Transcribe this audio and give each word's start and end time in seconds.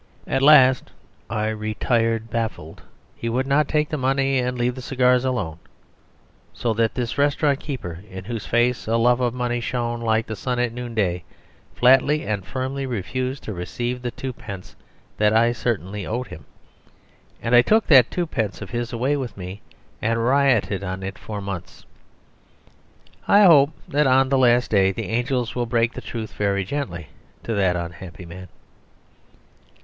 At 0.25 0.41
last 0.41 0.89
I 1.29 1.49
retired 1.49 2.31
baffled: 2.31 2.81
he 3.15 3.29
would 3.29 3.45
not 3.45 3.67
take 3.67 3.89
the 3.89 3.97
money 3.99 4.39
and 4.39 4.57
leave 4.57 4.73
the 4.73 4.81
cigars 4.81 5.23
alone. 5.23 5.59
So 6.53 6.73
that 6.73 6.95
this 6.95 7.19
restaurant 7.19 7.59
keeper 7.59 7.99
(in 8.09 8.23
whose 8.23 8.47
face 8.47 8.87
a 8.87 8.97
love 8.97 9.19
of 9.21 9.31
money 9.35 9.59
shone 9.59 10.01
like 10.01 10.25
the 10.25 10.35
sun 10.35 10.57
at 10.57 10.73
noonday) 10.73 11.23
flatly 11.75 12.25
and 12.25 12.43
firmly 12.43 12.87
refused 12.87 13.43
to 13.43 13.53
receive 13.53 14.01
the 14.01 14.09
twopence 14.09 14.75
that 15.17 15.33
I 15.33 15.51
certainly 15.51 16.07
owed 16.07 16.29
him; 16.29 16.45
and 17.39 17.53
I 17.53 17.61
took 17.61 17.85
that 17.85 18.09
twopence 18.09 18.59
of 18.59 18.71
his 18.71 18.91
away 18.91 19.15
with 19.17 19.37
me 19.37 19.61
and 20.01 20.25
rioted 20.25 20.83
on 20.83 21.03
it 21.03 21.19
for 21.19 21.41
months. 21.41 21.85
I 23.27 23.43
hope 23.43 23.69
that 23.87 24.07
on 24.07 24.29
the 24.29 24.39
last 24.39 24.71
day 24.71 24.91
the 24.91 25.09
angels 25.09 25.53
will 25.53 25.67
break 25.67 25.93
the 25.93 26.01
truth 26.01 26.33
very 26.33 26.63
gently 26.65 27.09
to 27.43 27.53
that 27.53 27.75
unhappy 27.75 28.25
man. 28.25 28.47